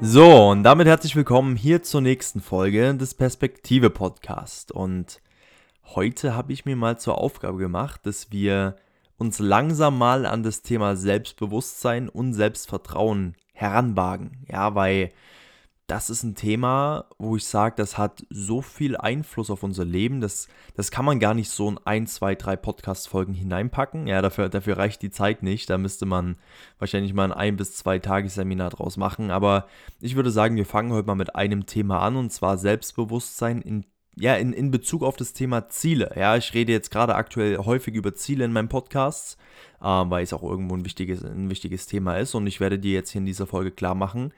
So, 0.00 0.50
und 0.50 0.62
damit 0.62 0.86
herzlich 0.86 1.16
willkommen 1.16 1.56
hier 1.56 1.82
zur 1.82 2.00
nächsten 2.00 2.40
Folge 2.40 2.94
des 2.94 3.14
Perspektive 3.14 3.90
Podcast. 3.90 4.70
Und 4.70 5.20
heute 5.86 6.36
habe 6.36 6.52
ich 6.52 6.64
mir 6.64 6.76
mal 6.76 7.00
zur 7.00 7.18
Aufgabe 7.18 7.58
gemacht, 7.58 8.06
dass 8.06 8.30
wir 8.30 8.76
uns 9.16 9.40
langsam 9.40 9.98
mal 9.98 10.24
an 10.24 10.44
das 10.44 10.62
Thema 10.62 10.94
Selbstbewusstsein 10.94 12.08
und 12.08 12.32
Selbstvertrauen 12.32 13.34
heranwagen. 13.52 14.46
Ja, 14.48 14.76
weil 14.76 15.10
das 15.88 16.10
ist 16.10 16.22
ein 16.22 16.34
Thema, 16.34 17.06
wo 17.18 17.36
ich 17.36 17.46
sage, 17.46 17.74
das 17.76 17.96
hat 17.96 18.24
so 18.28 18.60
viel 18.60 18.94
Einfluss 18.94 19.48
auf 19.50 19.62
unser 19.62 19.86
Leben, 19.86 20.20
das, 20.20 20.46
das 20.76 20.90
kann 20.90 21.06
man 21.06 21.18
gar 21.18 21.32
nicht 21.32 21.48
so 21.48 21.66
in 21.66 21.80
ein, 21.84 22.06
zwei, 22.06 22.34
drei 22.34 22.56
Podcast-Folgen 22.56 23.32
hineinpacken. 23.32 24.06
Ja, 24.06 24.20
dafür, 24.20 24.50
dafür 24.50 24.76
reicht 24.76 25.00
die 25.00 25.10
Zeit 25.10 25.42
nicht. 25.42 25.70
Da 25.70 25.78
müsste 25.78 26.04
man 26.04 26.36
wahrscheinlich 26.78 27.14
mal 27.14 27.24
ein 27.24 27.32
ein 27.32 27.56
bis 27.56 27.74
zwei 27.74 27.98
Tagesseminar 27.98 28.68
draus 28.68 28.98
machen. 28.98 29.30
Aber 29.30 29.66
ich 30.00 30.14
würde 30.14 30.30
sagen, 30.30 30.56
wir 30.56 30.66
fangen 30.66 30.92
heute 30.92 31.06
mal 31.06 31.14
mit 31.14 31.34
einem 31.34 31.64
Thema 31.64 32.00
an 32.02 32.16
und 32.16 32.30
zwar 32.30 32.58
Selbstbewusstsein 32.58 33.62
in 33.62 33.84
ja, 34.20 34.34
in, 34.34 34.52
in 34.52 34.72
Bezug 34.72 35.04
auf 35.04 35.16
das 35.16 35.32
Thema 35.32 35.68
Ziele. 35.68 36.10
Ja, 36.16 36.36
ich 36.36 36.52
rede 36.52 36.72
jetzt 36.72 36.90
gerade 36.90 37.14
aktuell 37.14 37.56
häufig 37.58 37.94
über 37.94 38.14
Ziele 38.14 38.44
in 38.44 38.52
meinem 38.52 38.68
Podcast, 38.68 39.38
äh, 39.80 39.84
weil 39.84 40.24
es 40.24 40.32
auch 40.32 40.42
irgendwo 40.42 40.74
ein 40.74 40.84
wichtiges, 40.84 41.24
ein 41.24 41.50
wichtiges 41.50 41.86
Thema 41.86 42.16
ist. 42.18 42.34
Und 42.34 42.48
ich 42.48 42.58
werde 42.58 42.80
dir 42.80 42.94
jetzt 42.94 43.10
hier 43.10 43.20
in 43.20 43.26
dieser 43.26 43.46
Folge 43.46 43.70
klar 43.70 43.94
machen, 43.94 44.32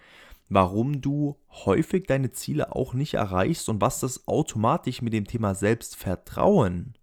warum 0.50 1.00
du 1.00 1.36
häufig 1.48 2.06
deine 2.06 2.32
Ziele 2.32 2.74
auch 2.74 2.92
nicht 2.92 3.14
erreichst 3.14 3.68
und 3.68 3.80
was 3.80 4.00
das 4.00 4.26
automatisch 4.28 5.00
mit 5.00 5.12
dem 5.12 5.26
Thema 5.26 5.54
Selbstvertrauen 5.54 6.98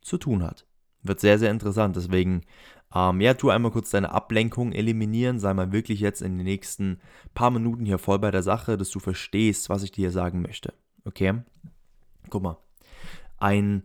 zu 0.00 0.18
tun 0.18 0.42
hat. 0.42 0.66
Wird 1.02 1.20
sehr, 1.20 1.38
sehr 1.38 1.50
interessant. 1.50 1.94
Deswegen, 1.94 2.42
ähm, 2.94 3.20
ja, 3.20 3.34
tu 3.34 3.50
einmal 3.50 3.70
kurz 3.70 3.90
deine 3.90 4.12
Ablenkung 4.12 4.72
eliminieren. 4.72 5.38
Sei 5.38 5.52
mal 5.52 5.72
wirklich 5.72 6.00
jetzt 6.00 6.22
in 6.22 6.38
den 6.38 6.44
nächsten 6.44 7.00
paar 7.34 7.50
Minuten 7.50 7.84
hier 7.84 7.98
voll 7.98 8.18
bei 8.18 8.30
der 8.30 8.42
Sache, 8.42 8.78
dass 8.78 8.90
du 8.90 8.98
verstehst, 8.98 9.68
was 9.68 9.82
ich 9.82 9.92
dir 9.92 10.10
sagen 10.10 10.40
möchte. 10.40 10.72
Okay? 11.04 11.34
Guck 12.30 12.42
mal. 12.42 12.56
Ein, 13.36 13.82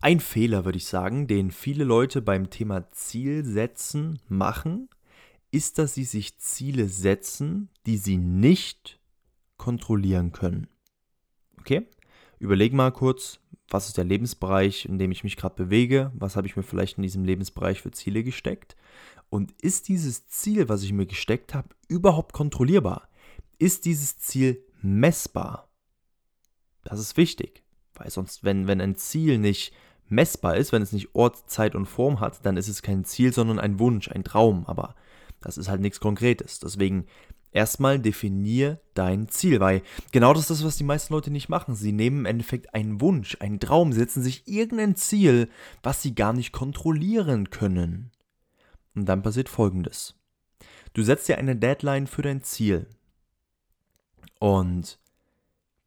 ein 0.00 0.20
Fehler, 0.20 0.64
würde 0.64 0.78
ich 0.78 0.86
sagen, 0.86 1.26
den 1.26 1.50
viele 1.50 1.84
Leute 1.84 2.22
beim 2.22 2.48
Thema 2.48 2.90
Zielsetzen 2.90 4.20
machen, 4.28 4.88
ist, 5.58 5.76
dass 5.78 5.92
sie 5.92 6.04
sich 6.04 6.38
Ziele 6.38 6.86
setzen, 6.86 7.68
die 7.84 7.96
sie 7.96 8.16
nicht 8.16 9.00
kontrollieren 9.56 10.30
können. 10.30 10.68
Okay? 11.58 11.88
Überleg 12.38 12.72
mal 12.72 12.92
kurz, 12.92 13.40
was 13.68 13.88
ist 13.88 13.96
der 13.96 14.04
Lebensbereich, 14.04 14.84
in 14.84 15.00
dem 15.00 15.10
ich 15.10 15.24
mich 15.24 15.36
gerade 15.36 15.56
bewege? 15.56 16.12
Was 16.14 16.36
habe 16.36 16.46
ich 16.46 16.56
mir 16.56 16.62
vielleicht 16.62 16.96
in 16.96 17.02
diesem 17.02 17.24
Lebensbereich 17.24 17.82
für 17.82 17.90
Ziele 17.90 18.22
gesteckt? 18.22 18.76
Und 19.30 19.52
ist 19.60 19.88
dieses 19.88 20.28
Ziel, 20.28 20.68
was 20.68 20.84
ich 20.84 20.92
mir 20.92 21.06
gesteckt 21.06 21.54
habe, 21.54 21.70
überhaupt 21.88 22.32
kontrollierbar? 22.32 23.08
Ist 23.58 23.84
dieses 23.84 24.16
Ziel 24.16 24.64
messbar? 24.80 25.68
Das 26.84 27.00
ist 27.00 27.16
wichtig, 27.16 27.64
weil 27.94 28.10
sonst, 28.10 28.44
wenn, 28.44 28.68
wenn 28.68 28.80
ein 28.80 28.94
Ziel 28.94 29.38
nicht 29.38 29.72
messbar 30.06 30.56
ist, 30.56 30.70
wenn 30.70 30.82
es 30.82 30.92
nicht 30.92 31.16
Ort, 31.16 31.50
Zeit 31.50 31.74
und 31.74 31.86
Form 31.86 32.20
hat, 32.20 32.46
dann 32.46 32.56
ist 32.56 32.68
es 32.68 32.80
kein 32.80 33.04
Ziel, 33.04 33.32
sondern 33.32 33.58
ein 33.58 33.80
Wunsch, 33.80 34.08
ein 34.08 34.22
Traum. 34.22 34.64
Aber 34.66 34.94
das 35.40 35.58
ist 35.58 35.68
halt 35.68 35.80
nichts 35.80 36.00
Konkretes. 36.00 36.58
Deswegen 36.58 37.06
erstmal 37.52 37.98
definier 37.98 38.80
dein 38.94 39.28
Ziel, 39.28 39.60
weil 39.60 39.82
genau 40.12 40.32
das 40.32 40.42
ist 40.42 40.50
das, 40.50 40.64
was 40.64 40.76
die 40.76 40.84
meisten 40.84 41.14
Leute 41.14 41.30
nicht 41.30 41.48
machen. 41.48 41.74
Sie 41.74 41.92
nehmen 41.92 42.20
im 42.20 42.26
Endeffekt 42.26 42.74
einen 42.74 43.00
Wunsch, 43.00 43.36
einen 43.40 43.60
Traum, 43.60 43.92
setzen 43.92 44.22
sich 44.22 44.46
irgendein 44.46 44.96
Ziel, 44.96 45.48
was 45.82 46.02
sie 46.02 46.14
gar 46.14 46.32
nicht 46.32 46.52
kontrollieren 46.52 47.50
können. 47.50 48.10
Und 48.94 49.06
dann 49.06 49.22
passiert 49.22 49.48
folgendes. 49.48 50.14
Du 50.94 51.02
setzt 51.02 51.28
dir 51.28 51.38
eine 51.38 51.56
Deadline 51.56 52.06
für 52.06 52.22
dein 52.22 52.42
Ziel. 52.42 52.88
Und 54.40 54.98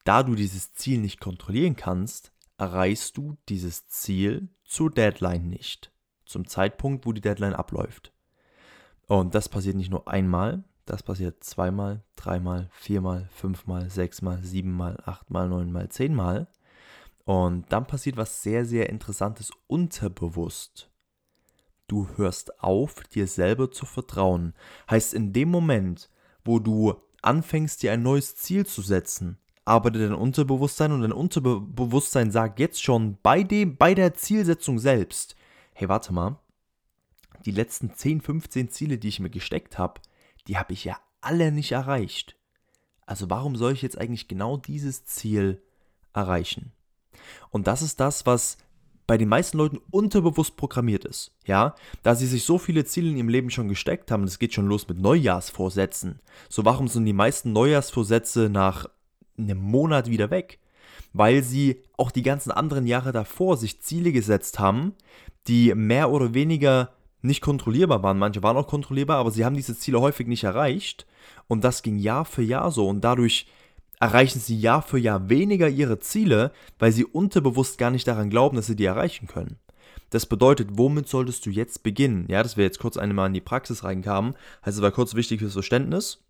da 0.03 0.23
du 0.23 0.36
dieses 0.36 0.73
Ziel 0.73 0.99
nicht 0.99 1.19
kontrollieren 1.19 1.76
kannst, 1.76 2.31
erreichst 2.58 3.17
du 3.17 3.37
dieses 3.49 3.87
Ziel 3.87 4.49
zur 4.64 4.92
Deadline 4.92 5.49
nicht. 5.49 5.92
Zum 6.26 6.47
Zeitpunkt, 6.47 7.05
wo 7.05 7.11
die 7.11 7.21
Deadline 7.21 7.53
abläuft. 7.53 8.14
Und 9.11 9.36
das 9.36 9.49
passiert 9.49 9.76
nicht 9.76 9.92
nur 9.92 10.08
einmal, 10.08 10.64
das 10.86 11.04
passiert 11.04 11.44
zweimal, 11.44 12.02
dreimal, 12.16 12.70
viermal, 12.72 13.27
fünfmal, 13.33 13.89
sechsmal, 13.89 14.42
siebenmal, 14.42 14.98
achtmal, 15.04 15.49
neunmal, 15.49 15.89
zehnmal. 15.89 16.48
Und 17.26 17.66
dann 17.73 17.88
passiert 17.88 18.16
was 18.16 18.42
sehr, 18.42 18.64
sehr 18.64 18.88
Interessantes 18.88 19.52
unterbewusst. 19.67 20.89
Du 21.89 22.08
hörst 22.16 22.64
auf, 22.64 23.04
dir 23.04 23.27
selber 23.27 23.70
zu 23.70 23.86
vertrauen. 23.86 24.54
Heißt, 24.89 25.14
in 25.14 25.33
dem 25.33 25.52
Moment, 25.52 26.10
wo 26.45 26.60
du 26.60 26.95
anfängst, 27.21 27.83
dir 27.83 27.92
ein 27.92 28.04
neues 28.04 28.38
Ziel 28.38 28.66
zu 28.66 28.82
setzen, 28.82 29.38
arbeitet 29.66 30.04
dein 30.04 30.14
Unterbewusstsein 30.14 30.94
und 30.94 31.02
dein 31.02 31.11
Unterbewusstsein 31.11 32.32
sagt 32.32 32.61
jetzt 32.61 32.82
schon 32.82 33.17
bei, 33.21 33.44
dem, 33.44 33.76
bei 33.76 33.94
der 33.94 34.14
Zielsetzung 34.14 34.80
selbst, 34.80 35.36
hey, 35.73 35.89
warte 35.89 36.14
mal, 36.14 36.39
die 37.45 37.52
letzten 37.52 37.93
10, 37.93 38.21
15 38.21 38.69
Ziele, 38.69 38.97
die 38.97 39.07
ich 39.07 39.19
mir 39.19 39.29
gesteckt 39.29 39.77
habe, 39.77 40.02
die 40.47 40.57
habe 40.57 40.73
ich 40.73 40.83
ja 40.83 40.97
alle 41.21 41.52
nicht 41.52 41.71
erreicht. 41.71 42.37
Also 43.05 43.29
warum 43.29 43.55
soll 43.55 43.73
ich 43.73 43.81
jetzt 43.81 43.97
eigentlich 43.97 44.27
genau 44.27 44.57
dieses 44.57 45.05
Ziel 45.05 45.61
erreichen? 46.13 46.71
Und 47.49 47.67
das 47.67 47.81
ist 47.81 47.99
das, 47.99 48.25
was 48.25 48.57
bei 49.07 49.17
den 49.17 49.27
meisten 49.27 49.57
Leuten 49.57 49.79
unterbewusst 49.91 50.55
programmiert 50.55 51.03
ist. 51.03 51.35
Ja, 51.45 51.75
da 52.03 52.15
sie 52.15 52.27
sich 52.27 52.45
so 52.45 52.57
viele 52.57 52.85
Ziele 52.85 53.09
in 53.09 53.17
ihrem 53.17 53.27
Leben 53.27 53.49
schon 53.49 53.67
gesteckt 53.67 54.09
haben, 54.09 54.23
es 54.23 54.39
geht 54.39 54.53
schon 54.53 54.67
los 54.67 54.87
mit 54.87 54.99
Neujahrsvorsätzen. 54.99 56.21
So 56.47 56.63
warum 56.63 56.87
sind 56.87 57.05
die 57.05 57.13
meisten 57.13 57.52
Neujahrsvorsätze 57.52 58.49
nach 58.49 58.85
einem 59.37 59.58
Monat 59.58 60.09
wieder 60.09 60.29
weg? 60.29 60.59
Weil 61.11 61.43
sie 61.43 61.83
auch 61.97 62.11
die 62.11 62.21
ganzen 62.21 62.52
anderen 62.52 62.87
Jahre 62.87 63.11
davor 63.11 63.58
sich 63.58 63.81
Ziele 63.81 64.13
gesetzt 64.13 64.59
haben, 64.59 64.95
die 65.47 65.75
mehr 65.75 66.09
oder 66.09 66.33
weniger 66.33 66.93
nicht 67.21 67.42
kontrollierbar 67.42 68.04
waren. 68.04 68.17
Manche 68.17 68.43
waren 68.43 68.58
auch 68.58 68.67
kontrollierbar, 68.67 69.17
aber 69.17 69.32
sie 69.32 69.45
haben 69.45 69.55
diese 69.55 69.77
Ziele 69.77 70.02
häufig 70.02 70.27
nicht 70.27 70.43
erreicht. 70.43 71.05
Und 71.48 71.64
das 71.64 71.83
ging 71.83 71.98
Jahr 71.98 72.26
für 72.26 72.43
Jahr 72.43 72.71
so. 72.71 72.87
Und 72.87 73.02
dadurch 73.02 73.48
erreichen 73.99 74.39
sie 74.39 74.59
Jahr 74.59 74.82
für 74.82 74.98
Jahr 74.98 75.30
weniger 75.30 75.70
ihre 75.70 75.99
Ziele, 75.99 76.52
weil 76.80 76.92
sie 76.92 77.05
unterbewusst 77.05 77.77
gar 77.77 77.92
nicht 77.92 78.08
daran 78.08 78.30
glauben, 78.30 78.55
dass 78.55 78.67
sie 78.67 78.76
die 78.76 78.86
erreichen 78.86 79.27
können. 79.27 79.58
Das 80.09 80.26
bedeutet, 80.26 80.70
womit 80.73 81.08
solltest 81.08 81.45
du 81.45 81.49
jetzt 81.49 81.83
beginnen? 81.83 82.26
Ja, 82.27 82.43
dass 82.43 82.58
wir 82.58 82.65
jetzt 82.65 82.80
kurz 82.80 82.98
einmal 82.98 83.27
in 83.27 83.33
die 83.33 83.42
Praxis 83.42 83.83
reinkamen. 83.83 84.36
Also 84.61 84.80
es 84.80 84.83
war 84.83 84.92
kurz 84.92 85.15
wichtig 85.15 85.39
fürs 85.39 85.53
Verständnis. 85.53 86.23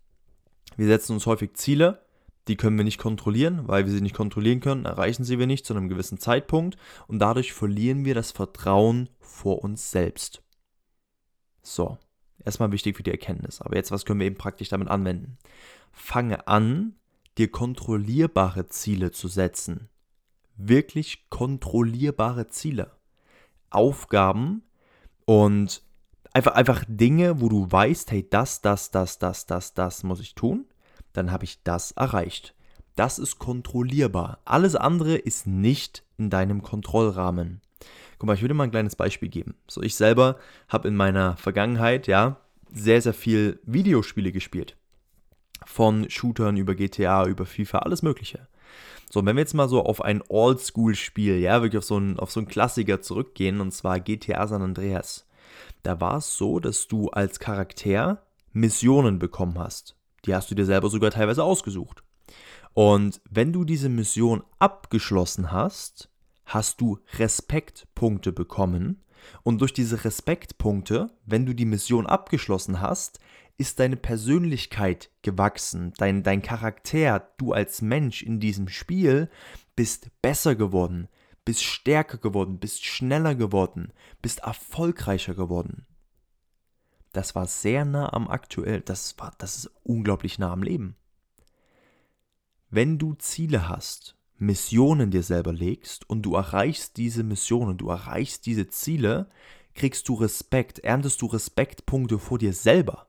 Wir 0.76 0.86
setzen 0.86 1.14
uns 1.14 1.26
häufig 1.26 1.54
Ziele, 1.54 2.00
die 2.48 2.56
können 2.56 2.76
wir 2.76 2.84
nicht 2.84 2.98
kontrollieren, 2.98 3.62
weil 3.66 3.84
wir 3.84 3.92
sie 3.92 4.00
nicht 4.00 4.14
kontrollieren 4.14 4.60
können, 4.60 4.84
erreichen 4.84 5.24
sie 5.24 5.38
wir 5.38 5.46
nicht 5.46 5.66
zu 5.66 5.74
einem 5.74 5.88
gewissen 5.88 6.18
Zeitpunkt 6.18 6.76
und 7.06 7.18
dadurch 7.18 7.52
verlieren 7.52 8.04
wir 8.04 8.14
das 8.14 8.32
Vertrauen 8.32 9.08
vor 9.20 9.62
uns 9.62 9.90
selbst. 9.90 10.42
So, 11.62 11.98
erstmal 12.44 12.72
wichtig 12.72 12.96
für 12.96 13.02
die 13.02 13.10
Erkenntnis. 13.10 13.60
Aber 13.60 13.76
jetzt, 13.76 13.90
was 13.90 14.04
können 14.04 14.20
wir 14.20 14.26
eben 14.26 14.36
praktisch 14.36 14.68
damit 14.68 14.88
anwenden? 14.88 15.38
Fange 15.92 16.46
an, 16.48 16.96
dir 17.38 17.50
kontrollierbare 17.50 18.68
Ziele 18.68 19.10
zu 19.10 19.28
setzen. 19.28 19.88
Wirklich 20.56 21.30
kontrollierbare 21.30 22.48
Ziele. 22.48 22.92
Aufgaben 23.70 24.62
und 25.24 25.82
einfach, 26.34 26.52
einfach 26.52 26.84
Dinge, 26.86 27.40
wo 27.40 27.48
du 27.48 27.70
weißt, 27.70 28.10
hey, 28.10 28.28
das, 28.28 28.60
das, 28.60 28.90
das, 28.90 29.18
das, 29.18 29.46
das, 29.46 29.74
das 29.74 30.02
muss 30.02 30.20
ich 30.20 30.34
tun. 30.34 30.66
Dann 31.12 31.30
habe 31.30 31.44
ich 31.44 31.62
das 31.62 31.92
erreicht. 31.92 32.54
Das 32.96 33.18
ist 33.18 33.38
kontrollierbar. 33.38 34.40
Alles 34.44 34.76
andere 34.76 35.16
ist 35.16 35.46
nicht 35.46 36.04
in 36.18 36.28
deinem 36.28 36.62
Kontrollrahmen. 36.62 37.62
Guck 38.22 38.28
mal, 38.28 38.34
ich 38.34 38.42
würde 38.42 38.54
mal 38.54 38.62
ein 38.62 38.70
kleines 38.70 38.94
Beispiel 38.94 39.28
geben. 39.28 39.56
So, 39.66 39.82
ich 39.82 39.96
selber 39.96 40.36
habe 40.68 40.86
in 40.86 40.94
meiner 40.94 41.36
Vergangenheit, 41.36 42.06
ja, 42.06 42.36
sehr, 42.72 43.02
sehr 43.02 43.14
viel 43.14 43.58
Videospiele 43.64 44.30
gespielt. 44.30 44.76
Von 45.66 46.08
Shootern 46.08 46.56
über 46.56 46.76
GTA, 46.76 47.26
über 47.26 47.46
FIFA, 47.46 47.78
alles 47.78 48.02
Mögliche. 48.02 48.46
So, 49.10 49.26
wenn 49.26 49.34
wir 49.34 49.40
jetzt 49.40 49.54
mal 49.54 49.68
so 49.68 49.84
auf 49.84 50.02
ein 50.02 50.22
Oldschool-Spiel, 50.28 51.40
ja, 51.40 51.62
wirklich 51.62 51.78
auf 51.78 51.84
so, 51.84 51.96
einen, 51.96 52.16
auf 52.20 52.30
so 52.30 52.38
einen 52.38 52.46
Klassiker 52.46 53.00
zurückgehen, 53.00 53.60
und 53.60 53.72
zwar 53.72 53.98
GTA 53.98 54.46
San 54.46 54.62
Andreas. 54.62 55.26
Da 55.82 56.00
war 56.00 56.18
es 56.18 56.36
so, 56.36 56.60
dass 56.60 56.86
du 56.86 57.08
als 57.08 57.40
Charakter 57.40 58.22
Missionen 58.52 59.18
bekommen 59.18 59.58
hast. 59.58 59.96
Die 60.26 60.34
hast 60.36 60.48
du 60.48 60.54
dir 60.54 60.64
selber 60.64 60.90
sogar 60.90 61.10
teilweise 61.10 61.42
ausgesucht. 61.42 62.04
Und 62.72 63.20
wenn 63.28 63.52
du 63.52 63.64
diese 63.64 63.88
Mission 63.88 64.44
abgeschlossen 64.60 65.50
hast, 65.50 66.11
hast 66.52 66.80
du 66.80 66.98
Respektpunkte 67.18 68.32
bekommen. 68.32 69.02
Und 69.42 69.60
durch 69.60 69.72
diese 69.72 70.04
Respektpunkte, 70.04 71.10
wenn 71.24 71.46
du 71.46 71.54
die 71.54 71.64
Mission 71.64 72.06
abgeschlossen 72.06 72.80
hast, 72.80 73.20
ist 73.56 73.78
deine 73.78 73.96
Persönlichkeit 73.96 75.10
gewachsen, 75.22 75.92
dein, 75.98 76.22
dein 76.22 76.42
Charakter, 76.42 77.28
du 77.36 77.52
als 77.52 77.80
Mensch 77.82 78.22
in 78.22 78.40
diesem 78.40 78.68
Spiel 78.68 79.30
bist 79.76 80.10
besser 80.20 80.56
geworden, 80.56 81.08
bist 81.44 81.62
stärker 81.62 82.18
geworden, 82.18 82.58
bist 82.58 82.84
schneller 82.84 83.34
geworden, 83.34 83.92
bist 84.20 84.40
erfolgreicher 84.40 85.34
geworden. 85.34 85.86
das 87.12 87.34
war 87.34 87.46
sehr 87.46 87.84
nah 87.84 88.12
am 88.12 88.26
aktuell, 88.28 88.80
das 88.80 89.18
war, 89.18 89.32
das 89.38 89.56
ist 89.56 89.70
unglaublich 89.82 90.38
nah 90.38 90.50
am 90.50 90.62
Leben. 90.62 90.96
Wenn 92.70 92.98
du 92.98 93.14
Ziele 93.14 93.68
hast, 93.68 94.16
Missionen 94.42 95.10
dir 95.10 95.22
selber 95.22 95.52
legst 95.52 96.08
und 96.10 96.22
du 96.22 96.34
erreichst 96.34 96.96
diese 96.96 97.22
Missionen, 97.22 97.78
du 97.78 97.88
erreichst 97.88 98.44
diese 98.44 98.68
Ziele, 98.68 99.28
kriegst 99.74 100.08
du 100.08 100.14
Respekt, 100.14 100.80
erntest 100.80 101.22
du 101.22 101.26
Respektpunkte 101.26 102.18
vor 102.18 102.38
dir 102.38 102.52
selber. 102.52 103.06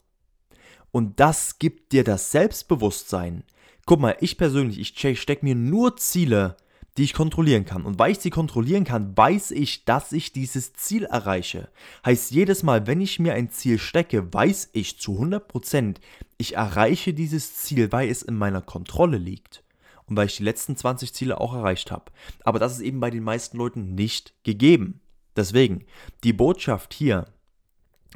Und 0.91 1.19
das 1.19 1.57
gibt 1.57 1.91
dir 1.91 2.03
das 2.03 2.31
Selbstbewusstsein. 2.31 3.43
Guck 3.85 3.99
mal, 3.99 4.15
ich 4.19 4.37
persönlich, 4.37 4.79
ich 4.79 5.19
stecke 5.19 5.43
mir 5.43 5.55
nur 5.55 5.97
Ziele, 5.97 6.55
die 6.97 7.03
ich 7.03 7.13
kontrollieren 7.13 7.65
kann. 7.65 7.83
Und 7.83 7.97
weil 7.97 8.11
ich 8.11 8.19
sie 8.19 8.29
kontrollieren 8.29 8.83
kann, 8.83 9.17
weiß 9.17 9.51
ich, 9.51 9.85
dass 9.85 10.11
ich 10.11 10.31
dieses 10.31 10.73
Ziel 10.73 11.05
erreiche. 11.05 11.69
Heißt, 12.05 12.29
jedes 12.29 12.61
Mal, 12.61 12.85
wenn 12.85 13.01
ich 13.01 13.19
mir 13.19 13.33
ein 13.33 13.49
Ziel 13.49 13.79
stecke, 13.79 14.31
weiß 14.31 14.69
ich 14.73 14.99
zu 14.99 15.19
100%, 15.19 15.95
ich 16.37 16.55
erreiche 16.55 17.15
dieses 17.15 17.55
Ziel, 17.55 17.91
weil 17.91 18.09
es 18.09 18.21
in 18.21 18.35
meiner 18.35 18.61
Kontrolle 18.61 19.17
liegt. 19.17 19.62
Und 20.07 20.17
weil 20.17 20.27
ich 20.27 20.37
die 20.37 20.43
letzten 20.43 20.75
20 20.75 21.13
Ziele 21.13 21.39
auch 21.39 21.53
erreicht 21.53 21.91
habe. 21.91 22.11
Aber 22.43 22.59
das 22.59 22.73
ist 22.73 22.81
eben 22.81 22.99
bei 22.99 23.09
den 23.09 23.23
meisten 23.23 23.57
Leuten 23.57 23.95
nicht 23.95 24.33
gegeben. 24.43 25.01
Deswegen, 25.35 25.85
die 26.23 26.33
Botschaft 26.33 26.93
hier 26.93 27.25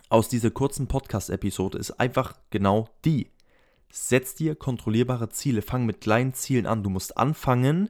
aus 0.09 0.29
dieser 0.29 0.51
kurzen 0.51 0.87
Podcast-Episode 0.87 1.77
ist 1.77 1.91
einfach 1.91 2.33
genau 2.49 2.87
die. 3.03 3.31
Setz 3.91 4.35
dir 4.35 4.55
kontrollierbare 4.55 5.27
Ziele, 5.29 5.61
fang 5.61 5.85
mit 5.85 5.99
kleinen 6.01 6.33
Zielen 6.33 6.65
an. 6.65 6.83
Du 6.83 6.89
musst 6.89 7.17
anfangen, 7.17 7.89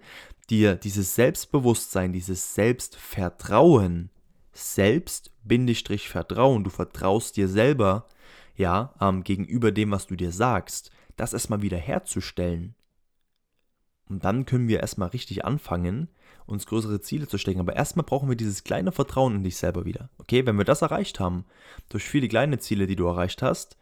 dir 0.50 0.76
dieses 0.76 1.16
Selbstbewusstsein, 1.16 2.12
dieses 2.14 2.56
Selbstvertrauen, 2.56 4.10
Selbst-Vertrauen, 4.54 6.64
du 6.64 6.70
vertraust 6.70 7.36
dir 7.38 7.48
selber, 7.48 8.08
ja, 8.56 8.94
ähm, 9.00 9.24
gegenüber 9.24 9.72
dem, 9.72 9.92
was 9.92 10.08
du 10.08 10.16
dir 10.16 10.32
sagst, 10.32 10.90
das 11.16 11.34
erstmal 11.34 11.62
wieder 11.62 11.78
herzustellen. 11.78 12.74
Und 14.10 14.24
dann 14.24 14.46
können 14.46 14.68
wir 14.68 14.80
erstmal 14.80 15.10
richtig 15.10 15.46
anfangen, 15.46 16.10
uns 16.46 16.66
größere 16.66 17.02
Ziele 17.02 17.28
zu 17.28 17.38
stecken. 17.38 17.60
Aber 17.60 17.76
erstmal 17.76 18.06
brauchen 18.06 18.30
wir 18.30 18.36
dieses 18.36 18.64
kleine 18.64 18.92
Vertrauen 18.92 19.36
in 19.36 19.44
dich 19.44 19.58
selber 19.58 19.86
wieder. 19.86 20.10
Okay, 20.18 20.46
wenn 20.46 20.58
wir 20.58 20.66
das 20.66 20.82
erreicht 20.82 21.20
haben, 21.20 21.46
durch 21.90 22.04
viele 22.04 22.28
kleine 22.28 22.60
Ziele, 22.60 22.88
die 22.88 22.96
du 22.96 23.06
erreicht 23.06 23.42
hast, 23.42 23.78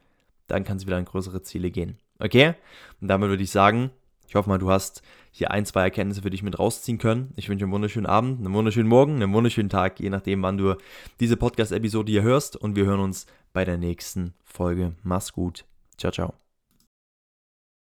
dann 0.47 0.63
kann 0.63 0.77
es 0.77 0.85
wieder 0.85 0.97
an 0.97 1.05
größere 1.05 1.41
Ziele 1.41 1.71
gehen. 1.71 1.97
Okay? 2.19 2.55
Und 3.01 3.07
damit 3.07 3.29
würde 3.29 3.43
ich 3.43 3.51
sagen, 3.51 3.91
ich 4.27 4.35
hoffe 4.35 4.49
mal, 4.49 4.57
du 4.57 4.71
hast 4.71 5.01
hier 5.31 5.51
ein, 5.51 5.65
zwei 5.65 5.83
Erkenntnisse 5.83 6.21
für 6.21 6.29
dich 6.29 6.43
mit 6.43 6.57
rausziehen 6.57 6.97
können. 6.97 7.33
Ich 7.35 7.49
wünsche 7.49 7.65
einen 7.65 7.73
wunderschönen 7.73 8.05
Abend, 8.05 8.39
einen 8.39 8.53
wunderschönen 8.53 8.89
Morgen, 8.89 9.15
einen 9.21 9.33
wunderschönen 9.33 9.69
Tag, 9.69 9.99
je 9.99 10.09
nachdem, 10.09 10.41
wann 10.41 10.57
du 10.57 10.75
diese 11.19 11.37
Podcast-Episode 11.37 12.11
hier 12.11 12.23
hörst. 12.23 12.55
Und 12.55 12.75
wir 12.75 12.85
hören 12.85 13.01
uns 13.01 13.27
bei 13.53 13.65
der 13.65 13.77
nächsten 13.77 14.33
Folge. 14.43 14.93
Mach's 15.03 15.33
gut. 15.33 15.65
Ciao, 15.97 16.11
ciao. 16.11 16.44